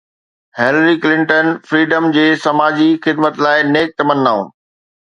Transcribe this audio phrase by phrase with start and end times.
[0.59, 4.53] Hillary Clinton freedom جي سماجي خدمت لاءِ نيڪ تمنائون